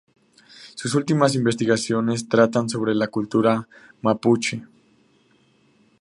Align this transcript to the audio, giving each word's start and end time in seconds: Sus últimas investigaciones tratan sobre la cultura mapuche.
Sus 0.73 0.95
últimas 0.95 1.35
investigaciones 1.35 2.27
tratan 2.27 2.67
sobre 2.67 2.95
la 2.95 3.09
cultura 3.09 3.67
mapuche. 4.01 4.65